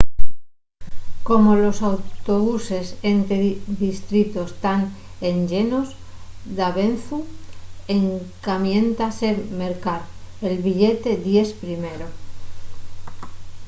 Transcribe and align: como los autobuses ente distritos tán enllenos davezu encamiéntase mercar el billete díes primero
como 1.27 1.49
los 1.63 1.77
autobuses 1.91 2.85
ente 3.13 3.37
distritos 3.85 4.49
tán 4.65 4.81
enllenos 5.31 5.87
davezu 6.59 7.17
encamiéntase 7.97 9.27
mercar 9.63 10.01
el 10.47 10.55
billete 10.65 11.09
díes 11.25 11.49
primero 11.63 12.07